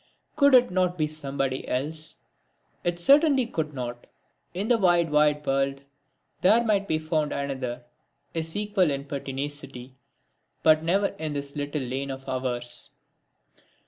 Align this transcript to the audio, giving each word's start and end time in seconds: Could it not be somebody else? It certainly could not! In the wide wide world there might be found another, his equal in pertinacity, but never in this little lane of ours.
Could 0.35 0.55
it 0.55 0.71
not 0.71 0.97
be 0.97 1.05
somebody 1.05 1.67
else? 1.67 2.15
It 2.83 2.97
certainly 2.99 3.45
could 3.45 3.71
not! 3.75 4.07
In 4.51 4.67
the 4.67 4.79
wide 4.79 5.11
wide 5.11 5.45
world 5.45 5.83
there 6.41 6.63
might 6.63 6.87
be 6.87 6.97
found 6.97 7.31
another, 7.31 7.83
his 8.33 8.55
equal 8.55 8.89
in 8.89 9.05
pertinacity, 9.05 9.93
but 10.63 10.81
never 10.81 11.09
in 11.19 11.33
this 11.33 11.55
little 11.55 11.83
lane 11.83 12.09
of 12.09 12.27
ours. 12.27 12.89